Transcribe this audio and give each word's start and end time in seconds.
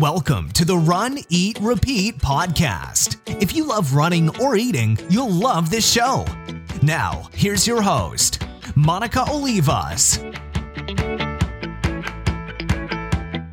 Welcome 0.00 0.50
to 0.50 0.66
the 0.66 0.76
Run, 0.76 1.20
Eat, 1.30 1.58
Repeat 1.58 2.18
podcast. 2.18 3.16
If 3.40 3.56
you 3.56 3.66
love 3.66 3.94
running 3.94 4.28
or 4.42 4.54
eating, 4.54 4.98
you'll 5.08 5.30
love 5.30 5.70
this 5.70 5.90
show. 5.90 6.26
Now, 6.82 7.30
here's 7.32 7.66
your 7.66 7.80
host, 7.80 8.46
Monica 8.74 9.20
Olivas. 9.20 10.18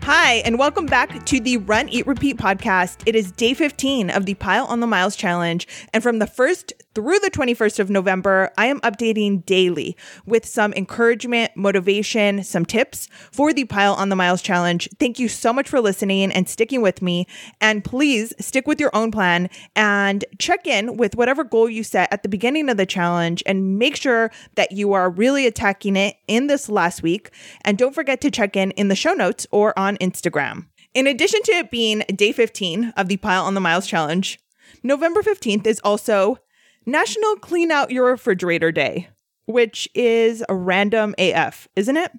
Hi, 0.03 0.41
and 0.43 0.59
welcome 0.59 0.85
back 0.85 1.25
to 1.27 1.39
the 1.39 1.55
Run, 1.55 1.87
Eat, 1.87 2.05
Repeat 2.05 2.35
podcast. 2.35 3.03
It 3.05 3.15
is 3.15 3.31
day 3.31 3.53
15 3.53 4.09
of 4.09 4.25
the 4.25 4.33
Pile 4.33 4.65
on 4.65 4.81
the 4.81 4.87
Miles 4.87 5.15
challenge. 5.15 5.65
And 5.93 6.03
from 6.03 6.19
the 6.19 6.25
1st 6.25 6.73
through 6.93 7.19
the 7.19 7.31
21st 7.31 7.79
of 7.79 7.89
November, 7.89 8.51
I 8.57 8.67
am 8.67 8.79
updating 8.81 9.45
daily 9.45 9.97
with 10.25 10.45
some 10.45 10.73
encouragement, 10.73 11.51
motivation, 11.55 12.43
some 12.43 12.65
tips 12.65 13.07
for 13.31 13.51
the 13.53 13.65
Pile 13.65 13.93
on 13.93 14.09
the 14.09 14.15
Miles 14.15 14.41
challenge. 14.41 14.87
Thank 14.99 15.17
you 15.17 15.27
so 15.27 15.51
much 15.51 15.67
for 15.67 15.81
listening 15.81 16.31
and 16.31 16.47
sticking 16.47 16.81
with 16.81 17.01
me. 17.01 17.27
And 17.59 17.83
please 17.83 18.33
stick 18.39 18.67
with 18.67 18.79
your 18.79 18.95
own 18.95 19.11
plan 19.11 19.49
and 19.75 20.23
check 20.37 20.67
in 20.67 20.97
with 20.97 21.15
whatever 21.15 21.43
goal 21.43 21.69
you 21.69 21.83
set 21.83 22.11
at 22.13 22.23
the 22.23 22.29
beginning 22.29 22.69
of 22.69 22.77
the 22.77 22.85
challenge 22.85 23.41
and 23.45 23.79
make 23.79 23.95
sure 23.95 24.31
that 24.55 24.71
you 24.71 24.93
are 24.93 25.09
really 25.09 25.47
attacking 25.47 25.95
it 25.95 26.15
in 26.27 26.47
this 26.47 26.69
last 26.69 27.01
week. 27.01 27.31
And 27.65 27.77
don't 27.77 27.95
forget 27.95 28.21
to 28.21 28.31
check 28.31 28.55
in 28.55 28.71
in 28.71 28.87
the 28.87 28.95
show 28.95 29.13
notes 29.13 29.47
or 29.51 29.77
on 29.77 29.97
Instagram. 29.97 30.67
In 30.93 31.07
addition 31.07 31.41
to 31.43 31.51
it 31.53 31.71
being 31.71 32.03
day 32.15 32.31
15 32.31 32.93
of 32.95 33.07
the 33.07 33.17
Pile 33.17 33.45
on 33.45 33.55
the 33.55 33.61
Miles 33.61 33.87
challenge, 33.87 34.39
November 34.83 35.23
15th 35.23 35.65
is 35.65 35.79
also 35.83 36.37
National 36.85 37.35
Clean 37.37 37.71
Out 37.71 37.91
Your 37.91 38.07
Refrigerator 38.07 38.71
Day, 38.71 39.09
which 39.45 39.87
is 39.93 40.43
a 40.49 40.55
random 40.55 41.15
AF, 41.17 41.67
isn't 41.75 41.97
it? 41.97 42.11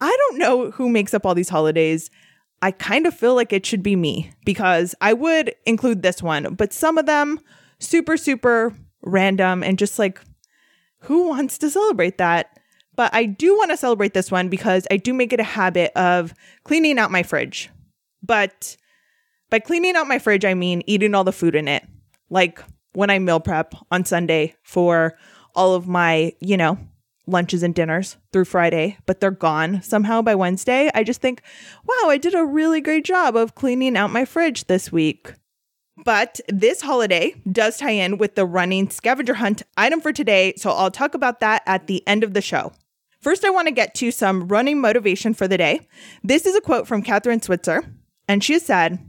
I 0.00 0.16
don't 0.16 0.38
know 0.38 0.70
who 0.70 0.88
makes 0.88 1.12
up 1.14 1.26
all 1.26 1.34
these 1.34 1.48
holidays. 1.48 2.10
I 2.62 2.70
kind 2.70 3.06
of 3.06 3.14
feel 3.14 3.34
like 3.34 3.52
it 3.52 3.66
should 3.66 3.82
be 3.82 3.96
me 3.96 4.32
because 4.44 4.94
I 5.00 5.12
would 5.12 5.54
include 5.66 6.02
this 6.02 6.22
one, 6.22 6.54
but 6.54 6.72
some 6.72 6.98
of 6.98 7.06
them 7.06 7.40
super, 7.78 8.16
super 8.16 8.74
random 9.02 9.62
and 9.62 9.78
just 9.78 9.98
like, 9.98 10.20
who 11.00 11.28
wants 11.28 11.58
to 11.58 11.70
celebrate 11.70 12.18
that? 12.18 12.58
But 12.96 13.14
I 13.14 13.26
do 13.26 13.56
want 13.56 13.70
to 13.70 13.76
celebrate 13.76 14.14
this 14.14 14.30
one 14.30 14.48
because 14.48 14.86
I 14.90 14.96
do 14.96 15.14
make 15.14 15.32
it 15.32 15.38
a 15.38 15.44
habit 15.44 15.92
of 15.94 16.34
cleaning 16.64 16.98
out 16.98 17.12
my 17.12 17.22
fridge. 17.22 17.70
But 18.22 18.76
by 19.50 19.60
cleaning 19.60 19.94
out 19.94 20.08
my 20.08 20.18
fridge, 20.18 20.44
I 20.44 20.54
mean 20.54 20.82
eating 20.86 21.14
all 21.14 21.22
the 21.22 21.32
food 21.32 21.54
in 21.54 21.68
it. 21.68 21.86
Like 22.28 22.60
when 22.92 23.10
I 23.10 23.18
meal 23.18 23.40
prep 23.40 23.74
on 23.90 24.04
Sunday 24.04 24.54
for 24.62 25.16
all 25.54 25.74
of 25.74 25.88
my, 25.88 26.32
you 26.40 26.56
know, 26.56 26.78
lunches 27.26 27.62
and 27.62 27.74
dinners 27.74 28.16
through 28.32 28.46
Friday, 28.46 28.96
but 29.06 29.20
they're 29.20 29.30
gone 29.30 29.82
somehow 29.82 30.22
by 30.22 30.34
Wednesday. 30.34 30.90
I 30.94 31.04
just 31.04 31.20
think, 31.20 31.42
wow, 31.86 32.08
I 32.08 32.16
did 32.16 32.34
a 32.34 32.44
really 32.44 32.80
great 32.80 33.04
job 33.04 33.36
of 33.36 33.54
cleaning 33.54 33.96
out 33.96 34.10
my 34.10 34.24
fridge 34.24 34.66
this 34.66 34.90
week. 34.90 35.34
But 36.04 36.40
this 36.48 36.80
holiday 36.80 37.34
does 37.50 37.76
tie 37.76 37.90
in 37.90 38.18
with 38.18 38.36
the 38.36 38.46
running 38.46 38.88
scavenger 38.88 39.34
hunt 39.34 39.62
item 39.76 40.00
for 40.00 40.12
today, 40.12 40.54
so 40.56 40.70
I'll 40.70 40.90
talk 40.90 41.14
about 41.14 41.40
that 41.40 41.62
at 41.66 41.86
the 41.86 42.06
end 42.06 42.22
of 42.22 42.34
the 42.34 42.40
show. 42.40 42.72
First, 43.20 43.44
I 43.44 43.50
want 43.50 43.66
to 43.66 43.74
get 43.74 43.94
to 43.96 44.12
some 44.12 44.46
running 44.46 44.80
motivation 44.80 45.34
for 45.34 45.48
the 45.48 45.58
day. 45.58 45.88
This 46.22 46.46
is 46.46 46.54
a 46.54 46.60
quote 46.60 46.86
from 46.86 47.02
Kathrine 47.02 47.42
Switzer, 47.42 47.84
and 48.28 48.44
she 48.44 48.60
said, 48.60 49.07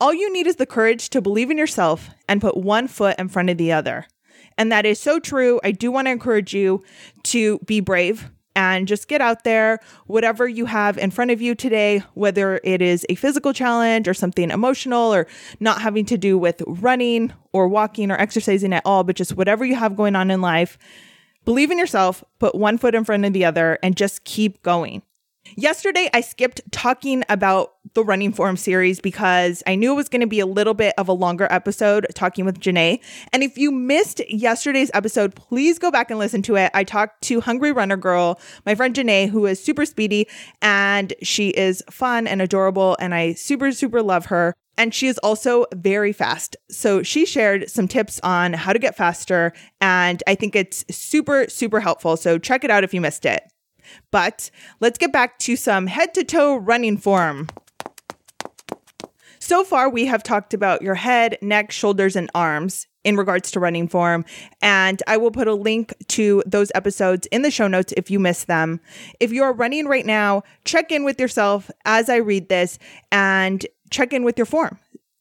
All 0.00 0.14
you 0.14 0.32
need 0.32 0.46
is 0.46 0.56
the 0.56 0.66
courage 0.66 1.10
to 1.10 1.20
believe 1.20 1.50
in 1.50 1.58
yourself 1.58 2.10
and 2.28 2.40
put 2.40 2.56
one 2.56 2.86
foot 2.88 3.18
in 3.18 3.28
front 3.28 3.50
of 3.50 3.58
the 3.58 3.72
other. 3.72 4.06
And 4.56 4.70
that 4.70 4.86
is 4.86 5.00
so 5.00 5.18
true. 5.18 5.60
I 5.64 5.72
do 5.72 5.90
want 5.90 6.06
to 6.06 6.12
encourage 6.12 6.54
you 6.54 6.84
to 7.24 7.58
be 7.60 7.80
brave 7.80 8.30
and 8.54 8.88
just 8.88 9.08
get 9.08 9.20
out 9.20 9.44
there, 9.44 9.78
whatever 10.06 10.48
you 10.48 10.66
have 10.66 10.98
in 10.98 11.10
front 11.10 11.30
of 11.30 11.40
you 11.40 11.54
today, 11.54 12.02
whether 12.14 12.60
it 12.64 12.82
is 12.82 13.06
a 13.08 13.14
physical 13.14 13.52
challenge 13.52 14.08
or 14.08 14.14
something 14.14 14.50
emotional 14.50 15.14
or 15.14 15.26
not 15.60 15.80
having 15.80 16.04
to 16.06 16.18
do 16.18 16.36
with 16.38 16.62
running 16.66 17.32
or 17.52 17.68
walking 17.68 18.10
or 18.10 18.20
exercising 18.20 18.72
at 18.72 18.82
all, 18.84 19.04
but 19.04 19.16
just 19.16 19.36
whatever 19.36 19.64
you 19.64 19.76
have 19.76 19.96
going 19.96 20.16
on 20.16 20.30
in 20.30 20.40
life 20.40 20.78
Believe 21.48 21.70
in 21.70 21.78
yourself, 21.78 22.22
put 22.38 22.54
one 22.54 22.76
foot 22.76 22.94
in 22.94 23.04
front 23.04 23.24
of 23.24 23.32
the 23.32 23.46
other, 23.46 23.78
and 23.82 23.96
just 23.96 24.24
keep 24.24 24.62
going. 24.62 25.00
Yesterday, 25.56 26.08
I 26.12 26.20
skipped 26.20 26.60
talking 26.70 27.24
about 27.28 27.74
the 27.94 28.04
Running 28.04 28.32
Form 28.32 28.56
series 28.56 29.00
because 29.00 29.62
I 29.66 29.74
knew 29.74 29.92
it 29.92 29.96
was 29.96 30.08
going 30.08 30.20
to 30.20 30.26
be 30.26 30.40
a 30.40 30.46
little 30.46 30.74
bit 30.74 30.94
of 30.98 31.08
a 31.08 31.12
longer 31.12 31.48
episode 31.50 32.06
talking 32.14 32.44
with 32.44 32.60
Janae. 32.60 33.00
And 33.32 33.42
if 33.42 33.56
you 33.56 33.70
missed 33.70 34.20
yesterday's 34.28 34.90
episode, 34.94 35.34
please 35.34 35.78
go 35.78 35.90
back 35.90 36.10
and 36.10 36.18
listen 36.18 36.42
to 36.42 36.56
it. 36.56 36.70
I 36.74 36.84
talked 36.84 37.22
to 37.24 37.40
Hungry 37.40 37.72
Runner 37.72 37.96
Girl, 37.96 38.40
my 38.66 38.74
friend 38.74 38.94
Janae, 38.94 39.30
who 39.30 39.46
is 39.46 39.62
super 39.62 39.86
speedy 39.86 40.28
and 40.60 41.12
she 41.22 41.48
is 41.50 41.82
fun 41.90 42.26
and 42.26 42.42
adorable. 42.42 42.96
And 43.00 43.14
I 43.14 43.34
super, 43.34 43.72
super 43.72 44.02
love 44.02 44.26
her. 44.26 44.54
And 44.76 44.94
she 44.94 45.08
is 45.08 45.18
also 45.18 45.66
very 45.74 46.12
fast. 46.12 46.56
So 46.70 47.02
she 47.02 47.26
shared 47.26 47.68
some 47.68 47.88
tips 47.88 48.20
on 48.22 48.52
how 48.52 48.72
to 48.72 48.78
get 48.78 48.96
faster. 48.96 49.52
And 49.80 50.22
I 50.26 50.36
think 50.36 50.54
it's 50.54 50.84
super, 50.90 51.46
super 51.48 51.80
helpful. 51.80 52.16
So 52.16 52.38
check 52.38 52.62
it 52.62 52.70
out 52.70 52.84
if 52.84 52.94
you 52.94 53.00
missed 53.00 53.26
it. 53.26 53.42
But 54.10 54.50
let's 54.80 54.98
get 54.98 55.12
back 55.12 55.38
to 55.40 55.56
some 55.56 55.86
head 55.86 56.14
to 56.14 56.24
toe 56.24 56.56
running 56.56 56.96
form. 56.96 57.48
So 59.38 59.64
far, 59.64 59.88
we 59.88 60.06
have 60.06 60.22
talked 60.22 60.52
about 60.52 60.82
your 60.82 60.96
head, 60.96 61.38
neck, 61.40 61.70
shoulders, 61.70 62.16
and 62.16 62.30
arms 62.34 62.86
in 63.04 63.16
regards 63.16 63.50
to 63.52 63.60
running 63.60 63.88
form. 63.88 64.24
And 64.60 65.02
I 65.06 65.16
will 65.16 65.30
put 65.30 65.48
a 65.48 65.54
link 65.54 65.94
to 66.08 66.42
those 66.44 66.70
episodes 66.74 67.26
in 67.28 67.42
the 67.42 67.50
show 67.50 67.68
notes 67.68 67.94
if 67.96 68.10
you 68.10 68.18
miss 68.18 68.44
them. 68.44 68.80
If 69.20 69.32
you 69.32 69.42
are 69.44 69.52
running 69.52 69.86
right 69.86 70.04
now, 70.04 70.42
check 70.64 70.92
in 70.92 71.04
with 71.04 71.18
yourself 71.18 71.70
as 71.86 72.10
I 72.10 72.16
read 72.16 72.48
this 72.48 72.78
and 73.10 73.64
check 73.90 74.12
in 74.12 74.24
with 74.24 74.36
your 74.36 74.44
form. 74.44 74.78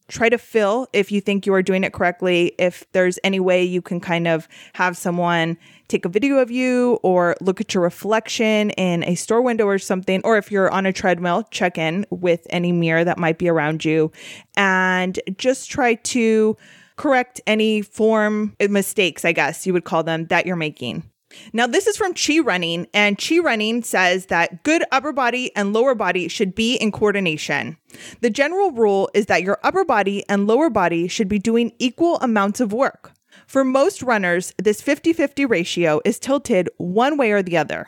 Try 0.10 0.30
to 0.30 0.38
fill 0.38 0.88
if 0.94 1.12
you 1.12 1.20
think 1.20 1.46
you 1.46 1.54
are 1.54 1.62
doing 1.62 1.84
it 1.84 1.92
correctly. 1.92 2.54
If 2.58 2.86
there's 2.94 3.20
any 3.24 3.40
way 3.40 3.64
you 3.64 3.82
can 3.82 4.00
kind 4.00 4.28
of 4.28 4.48
have 4.74 4.96
someone 4.96 5.58
take 5.90 6.06
a 6.06 6.10
video 6.10 6.38
of 6.38 6.50
you 6.50 7.00
or 7.04 7.36
look 7.42 7.60
at 7.60 7.74
your 7.74 7.84
reflection 7.84 8.70
in 8.72 9.04
a 9.04 9.16
store 9.16 9.42
window 9.42 9.66
or 9.66 9.78
something, 9.78 10.22
or 10.24 10.38
if 10.38 10.52
you're 10.52 10.72
on 10.72 10.86
a 10.86 10.94
treadmill, 10.94 11.44
check 11.52 11.78
in 11.78 12.06
with 12.10 12.48
any 12.50 12.72
mirror 12.72 13.04
that 13.04 13.18
might 13.18 13.38
be 13.38 13.50
around 13.50 13.84
you 13.84 14.12
and 14.56 15.20
just 15.38 15.70
try 15.70 15.96
to 15.96 16.56
correct 16.96 17.42
any 17.46 17.82
form 17.82 18.56
mistakes, 18.70 19.24
I 19.24 19.32
guess 19.32 19.68
you 19.68 19.74
would 19.74 19.86
call 19.86 20.04
them, 20.04 20.26
that 20.28 20.46
you're 20.46 20.56
making. 20.56 21.04
Now, 21.54 21.68
this 21.68 21.88
is 21.88 21.98
from 21.98 22.14
Chi 22.14 22.40
Running, 22.40 22.88
and 22.94 23.18
Chi 23.18 23.40
Running 23.40 23.84
says 23.84 24.28
that 24.28 24.64
good 24.64 24.84
upper 24.92 25.14
body 25.14 25.56
and 25.56 25.74
lower 25.74 25.96
body 25.96 26.28
should 26.28 26.56
be 26.56 26.76
in 26.76 26.92
coordination. 26.92 27.78
The 28.22 28.30
general 28.30 28.72
rule 28.72 29.10
is 29.14 29.28
that 29.28 29.44
your 29.44 29.60
upper 29.64 29.86
body 29.86 30.24
and 30.30 30.48
lower 30.48 30.70
body 30.70 31.08
should 31.08 31.28
be 31.28 31.40
doing 31.40 31.74
equal 31.80 32.18
amounts 32.20 32.60
of 32.60 32.74
work. 32.74 33.12
For 33.46 33.64
most 33.64 34.02
runners, 34.02 34.54
this 34.58 34.82
50 34.82 35.14
50 35.14 35.46
ratio 35.46 36.02
is 36.04 36.20
tilted 36.20 36.70
one 36.78 37.18
way 37.18 37.32
or 37.32 37.42
the 37.42 37.58
other. 37.58 37.88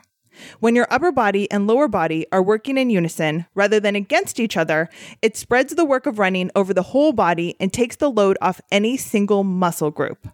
When 0.59 0.75
your 0.75 0.88
upper 0.89 1.11
body 1.11 1.49
and 1.51 1.67
lower 1.67 1.88
body 1.88 2.25
are 2.31 2.41
working 2.41 2.77
in 2.77 2.89
unison 2.89 3.45
rather 3.55 3.79
than 3.79 3.95
against 3.95 4.39
each 4.39 4.55
other, 4.55 4.89
it 5.21 5.35
spreads 5.35 5.75
the 5.75 5.85
work 5.85 6.05
of 6.05 6.19
running 6.19 6.49
over 6.55 6.73
the 6.73 6.83
whole 6.83 7.11
body 7.11 7.55
and 7.59 7.73
takes 7.73 7.97
the 7.97 8.09
load 8.09 8.38
off 8.41 8.61
any 8.71 8.97
single 8.97 9.43
muscle 9.43 9.91
group. 9.91 10.27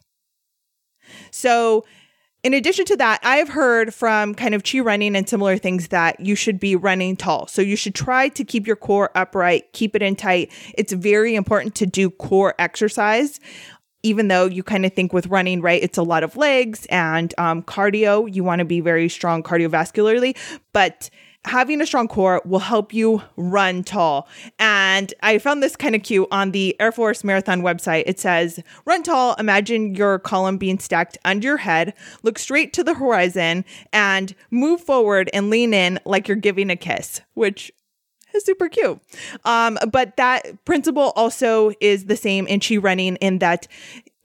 So, 1.31 1.85
in 2.45 2.53
addition 2.53 2.85
to 2.85 2.95
that, 2.97 3.19
I 3.23 3.37
have 3.37 3.49
heard 3.49 3.91
from 3.91 4.35
kind 4.35 4.53
of 4.53 4.63
chi 4.63 4.77
running 4.77 5.15
and 5.15 5.27
similar 5.27 5.57
things 5.57 5.87
that 5.87 6.19
you 6.19 6.35
should 6.35 6.59
be 6.59 6.75
running 6.75 7.15
tall. 7.15 7.47
So 7.47 7.63
you 7.63 7.75
should 7.75 7.95
try 7.95 8.29
to 8.29 8.43
keep 8.43 8.67
your 8.67 8.75
core 8.75 9.09
upright, 9.15 9.73
keep 9.73 9.95
it 9.95 10.03
in 10.03 10.15
tight. 10.15 10.51
It's 10.77 10.93
very 10.93 11.33
important 11.33 11.73
to 11.73 11.87
do 11.87 12.11
core 12.11 12.53
exercise. 12.59 13.39
Even 14.03 14.27
though 14.27 14.45
you 14.45 14.61
kind 14.61 14.85
of 14.85 14.93
think 14.93 15.11
with 15.11 15.25
running, 15.25 15.59
right, 15.59 15.81
it's 15.81 15.97
a 15.97 16.03
lot 16.03 16.23
of 16.23 16.37
legs 16.37 16.85
and 16.91 17.33
um, 17.39 17.63
cardio, 17.63 18.31
you 18.31 18.43
want 18.43 18.59
to 18.59 18.65
be 18.65 18.79
very 18.79 19.09
strong 19.09 19.41
cardiovascularly. 19.41 20.37
But 20.71 21.09
having 21.45 21.79
a 21.79 21.85
strong 21.85 22.07
core 22.07 22.41
will 22.45 22.59
help 22.59 22.93
you 22.93 23.21
run 23.37 23.83
tall. 23.83 24.27
And 24.59 25.13
I 25.21 25.37
found 25.37 25.63
this 25.63 25.75
kind 25.75 25.95
of 25.95 26.03
cute 26.03 26.27
on 26.31 26.51
the 26.51 26.75
Air 26.79 26.91
Force 26.91 27.23
Marathon 27.23 27.61
website. 27.61 28.03
It 28.05 28.19
says, 28.19 28.59
Run 28.85 29.03
tall, 29.03 29.35
imagine 29.35 29.95
your 29.95 30.19
column 30.19 30.57
being 30.57 30.79
stacked 30.79 31.17
under 31.23 31.47
your 31.47 31.57
head, 31.57 31.93
look 32.23 32.39
straight 32.39 32.73
to 32.73 32.83
the 32.83 32.95
horizon, 32.95 33.63
and 33.93 34.35
move 34.51 34.81
forward 34.81 35.29
and 35.33 35.49
lean 35.49 35.73
in 35.73 35.99
like 36.05 36.27
you're 36.27 36.35
giving 36.35 36.69
a 36.69 36.75
kiss, 36.75 37.21
which 37.35 37.71
is 38.33 38.43
super 38.43 38.67
cute. 38.67 38.99
Um, 39.45 39.77
but 39.91 40.17
that 40.17 40.65
principle 40.65 41.13
also 41.15 41.71
is 41.79 42.05
the 42.05 42.17
same 42.17 42.47
in 42.47 42.59
chi 42.59 42.77
running 42.77 43.15
in 43.17 43.39
that 43.39 43.67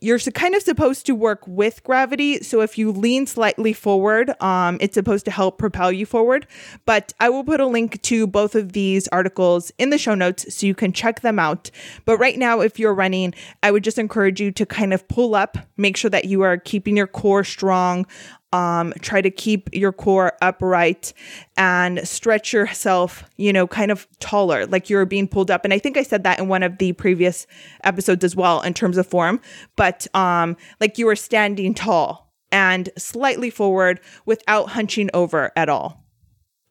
you're 0.01 0.19
kind 0.19 0.55
of 0.55 0.63
supposed 0.63 1.07
to 1.07 1.15
work 1.15 1.47
with 1.47 1.85
gravity. 1.85 2.43
So 2.43 2.63
if 2.63 2.79
you 2.79 2.91
lean 2.91 3.27
slightly 3.27 3.73
forward, 3.73 4.31
um, 4.43 4.79
it's 4.81 4.95
supposed 4.95 5.27
to 5.27 5.31
help 5.31 5.59
propel 5.59 5.93
you 5.93 6.07
forward. 6.07 6.47
But 6.87 7.13
I 7.21 7.29
will 7.29 7.45
put 7.45 7.61
a 7.61 7.67
link 7.67 8.01
to 8.03 8.27
both 8.27 8.55
of 8.55 8.73
these 8.73 9.09
articles 9.09 9.71
in 9.79 9.91
the 9.91 9.99
show 9.99 10.15
notes 10.15 10.55
so 10.55 10.67
you 10.67 10.75
can 10.75 10.93
check 10.93 11.21
them 11.21 11.39
out. 11.39 11.71
But 12.07 12.19
right 12.19 12.39
now, 12.39 12.61
if 12.61 12.79
you're 12.79 12.95
running, 12.95 13.35
I 13.63 13.71
would 13.71 13.85
just 13.85 13.99
encourage 13.99 14.41
you 14.41 14.51
to 14.53 14.65
kind 14.65 14.95
of 14.95 15.07
pull 15.09 15.35
up, 15.35 15.59
make 15.77 15.97
sure 15.97 16.11
that 16.11 16.25
you 16.25 16.43
are 16.43 16.57
keeping 16.57 16.97
your 16.97 17.07
core 17.07 17.45
strong. 17.45 18.07
Um, 18.53 18.93
try 19.01 19.21
to 19.21 19.31
keep 19.31 19.69
your 19.73 19.93
core 19.93 20.33
upright 20.43 21.13
and 21.57 22.07
stretch 22.07 22.53
yourself, 22.53 23.25
you 23.37 23.53
know, 23.53 23.67
kind 23.67 23.91
of 23.91 24.09
taller, 24.19 24.67
like 24.67 24.91
you're 24.91 25.07
being 25.07 25.29
pulled 25.29 25.51
up. 25.51 25.65
And 25.65 25.73
I 25.73 25.79
think 25.79 25.97
I 25.97 26.03
said 26.03 26.25
that 26.25 26.39
in 26.39 26.49
one 26.49 26.63
of 26.63 26.79
the 26.79 26.93
previous 26.93 27.47
episodes 27.85 28.25
as 28.25 28.35
well 28.35 28.61
in 28.63 28.75
terms 28.75 28.99
of 28.99 29.07
form, 29.07 29.41
but 29.77 30.07
um, 30.15 30.57
like 30.81 30.99
you 30.99 31.09
are 31.09 31.17
standing 31.17 31.75
tall 31.75 32.33
and 32.51 32.89
slightly 32.99 33.51
forward 33.51 34.01
without 34.27 34.71
hunching 34.71 35.11
over 35.15 35.53
at 35.57 35.69
all. 35.69 36.05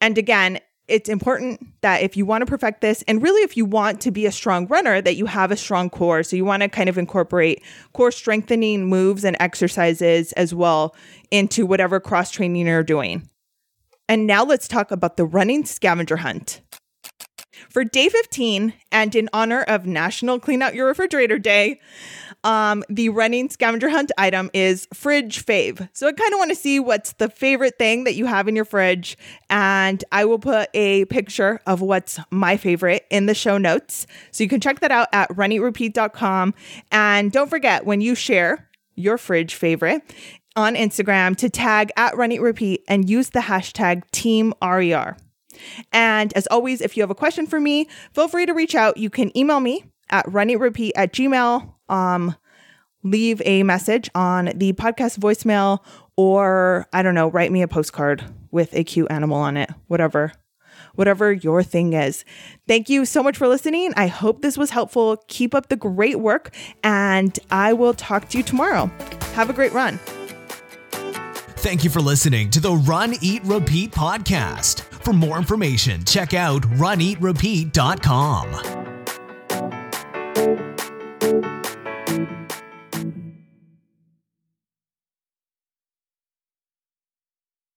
And 0.01 0.17
again, 0.17 0.59
it's 0.89 1.09
important 1.09 1.67
that 1.81 2.01
if 2.01 2.17
you 2.17 2.25
want 2.25 2.41
to 2.41 2.45
perfect 2.45 2.81
this, 2.81 3.03
and 3.07 3.21
really 3.21 3.41
if 3.41 3.55
you 3.55 3.65
want 3.65 4.01
to 4.01 4.11
be 4.11 4.25
a 4.25 4.31
strong 4.31 4.67
runner, 4.67 5.01
that 5.01 5.15
you 5.15 5.25
have 5.25 5.51
a 5.51 5.57
strong 5.57 5.89
core. 5.89 6.23
So 6.23 6.35
you 6.35 6.45
want 6.45 6.63
to 6.63 6.69
kind 6.69 6.89
of 6.89 6.97
incorporate 6.97 7.63
core 7.93 8.11
strengthening 8.11 8.87
moves 8.87 9.23
and 9.23 9.37
exercises 9.39 10.31
as 10.33 10.53
well 10.53 10.95
into 11.31 11.65
whatever 11.65 11.99
cross 11.99 12.31
training 12.31 12.67
you're 12.67 12.83
doing. 12.83 13.29
And 14.07 14.25
now 14.25 14.43
let's 14.43 14.67
talk 14.67 14.91
about 14.91 15.17
the 15.17 15.25
running 15.25 15.65
scavenger 15.65 16.17
hunt. 16.17 16.61
For 17.69 17.83
day 17.83 18.09
15, 18.09 18.73
and 18.91 19.15
in 19.15 19.29
honor 19.33 19.61
of 19.63 19.85
National 19.85 20.39
Clean 20.39 20.61
Out 20.61 20.75
Your 20.75 20.87
Refrigerator 20.87 21.37
Day, 21.37 21.79
um, 22.43 22.83
the 22.89 23.09
running 23.09 23.49
scavenger 23.49 23.89
hunt 23.89 24.11
item 24.17 24.49
is 24.53 24.87
fridge 24.93 25.45
fave. 25.45 25.89
So 25.93 26.07
I 26.07 26.13
kind 26.13 26.33
of 26.33 26.37
want 26.37 26.51
to 26.51 26.55
see 26.55 26.79
what's 26.79 27.13
the 27.13 27.29
favorite 27.29 27.77
thing 27.77 28.05
that 28.05 28.15
you 28.15 28.25
have 28.25 28.47
in 28.47 28.55
your 28.55 28.65
fridge. 28.65 29.17
And 29.49 30.03
I 30.11 30.25
will 30.25 30.39
put 30.39 30.69
a 30.73 31.05
picture 31.05 31.59
of 31.65 31.81
what's 31.81 32.19
my 32.31 32.57
favorite 32.57 33.05
in 33.09 33.25
the 33.25 33.35
show 33.35 33.57
notes. 33.57 34.07
So 34.31 34.43
you 34.43 34.49
can 34.49 34.61
check 34.61 34.79
that 34.79 34.91
out 34.91 35.09
at 35.11 35.29
runeatrepeat.com. 35.29 36.53
And 36.91 37.31
don't 37.31 37.49
forget 37.49 37.85
when 37.85 38.01
you 38.01 38.15
share 38.15 38.69
your 38.95 39.17
fridge 39.17 39.55
favorite 39.55 40.01
on 40.55 40.75
Instagram 40.75 41.35
to 41.37 41.49
tag 41.49 41.91
at 41.95 42.13
runeatrepeat 42.13 42.79
and 42.87 43.09
use 43.09 43.29
the 43.29 43.39
hashtag 43.39 44.09
Team 44.11 44.53
RER. 44.61 45.15
And 45.91 46.33
as 46.33 46.47
always, 46.47 46.81
if 46.81 46.97
you 46.97 47.03
have 47.03 47.11
a 47.11 47.15
question 47.15 47.47
for 47.47 47.59
me, 47.59 47.87
feel 48.13 48.27
free 48.27 48.45
to 48.45 48.53
reach 48.53 48.75
out. 48.75 48.97
You 48.97 49.09
can 49.09 49.35
email 49.37 49.59
me 49.59 49.85
at 50.09 50.25
runeatrepeat 50.25 50.91
at 50.95 51.13
gmail 51.13 51.73
um, 51.89 52.35
leave 53.03 53.41
a 53.45 53.63
message 53.63 54.09
on 54.15 54.51
the 54.55 54.73
podcast 54.73 55.19
voicemail 55.19 55.79
or 56.15 56.87
I 56.93 57.01
don't 57.01 57.15
know, 57.15 57.29
write 57.29 57.51
me 57.51 57.61
a 57.61 57.67
postcard 57.67 58.23
with 58.51 58.73
a 58.73 58.83
cute 58.83 59.09
animal 59.09 59.37
on 59.37 59.57
it, 59.57 59.69
whatever. 59.87 60.31
Whatever 60.95 61.31
your 61.31 61.63
thing 61.63 61.93
is. 61.93 62.25
Thank 62.67 62.89
you 62.89 63.05
so 63.05 63.23
much 63.23 63.37
for 63.37 63.47
listening. 63.47 63.93
I 63.95 64.07
hope 64.07 64.41
this 64.41 64.57
was 64.57 64.71
helpful. 64.71 65.23
Keep 65.27 65.55
up 65.55 65.69
the 65.69 65.77
great 65.77 66.19
work, 66.19 66.53
and 66.83 67.37
I 67.51 67.71
will 67.71 67.93
talk 67.93 68.27
to 68.29 68.37
you 68.37 68.43
tomorrow. 68.43 68.91
Have 69.33 69.49
a 69.49 69.53
great 69.53 69.71
run. 69.71 69.97
Thank 71.57 71.85
you 71.85 71.89
for 71.89 72.01
listening 72.01 72.49
to 72.51 72.59
the 72.59 72.73
Run, 72.73 73.13
Eat, 73.21 73.43
Repeat 73.45 73.91
podcast. 73.91 74.88
For 74.99 75.13
more 75.13 75.37
information, 75.37 76.03
check 76.03 76.33
out 76.33 76.63
runeatrepeat.com. 76.63 78.78